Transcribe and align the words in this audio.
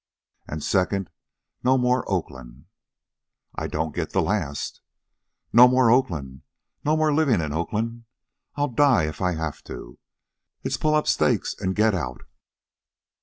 "And, 0.47 0.63
second, 0.63 1.11
no 1.63 1.77
more 1.77 2.09
Oakland." 2.11 2.65
"I 3.53 3.67
don't 3.67 3.93
get 3.93 4.09
that 4.13 4.21
last." 4.21 4.81
"No 5.53 5.67
more 5.67 5.91
Oakland. 5.91 6.41
No 6.83 6.97
more 6.97 7.13
living 7.13 7.39
in 7.39 7.53
Oakland. 7.53 8.05
I'll 8.55 8.67
die 8.69 9.03
if 9.03 9.21
I 9.21 9.33
have 9.35 9.63
to. 9.65 9.99
It's 10.63 10.77
pull 10.77 10.95
up 10.95 11.05
stakes 11.05 11.53
and 11.55 11.75
get 11.75 11.93
out." 11.93 12.21